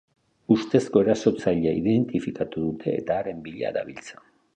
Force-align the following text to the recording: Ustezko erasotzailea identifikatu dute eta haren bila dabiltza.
Ustezko 0.53 1.01
erasotzailea 1.03 1.73
identifikatu 1.81 2.63
dute 2.65 2.95
eta 3.03 3.19
haren 3.21 3.45
bila 3.49 3.73
dabiltza. 3.77 4.19